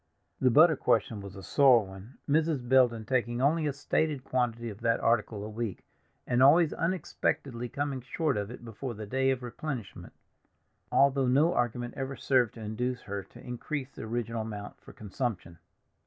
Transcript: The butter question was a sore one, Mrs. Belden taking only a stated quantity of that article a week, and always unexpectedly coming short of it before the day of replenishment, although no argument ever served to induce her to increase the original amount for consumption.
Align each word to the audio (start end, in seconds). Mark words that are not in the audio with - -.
The 0.39 0.49
butter 0.49 0.75
question 0.75 1.21
was 1.21 1.35
a 1.35 1.43
sore 1.43 1.85
one, 1.85 2.17
Mrs. 2.27 2.67
Belden 2.67 3.05
taking 3.05 3.39
only 3.39 3.67
a 3.67 3.71
stated 3.71 4.23
quantity 4.23 4.71
of 4.71 4.81
that 4.81 4.99
article 4.99 5.43
a 5.43 5.47
week, 5.47 5.85
and 6.25 6.41
always 6.41 6.73
unexpectedly 6.73 7.69
coming 7.69 8.01
short 8.01 8.35
of 8.35 8.49
it 8.49 8.65
before 8.65 8.95
the 8.95 9.05
day 9.05 9.29
of 9.29 9.43
replenishment, 9.43 10.13
although 10.91 11.27
no 11.27 11.53
argument 11.53 11.93
ever 11.95 12.15
served 12.15 12.55
to 12.55 12.61
induce 12.61 13.01
her 13.03 13.21
to 13.21 13.39
increase 13.45 13.91
the 13.91 14.01
original 14.01 14.41
amount 14.41 14.81
for 14.81 14.91
consumption. 14.91 15.59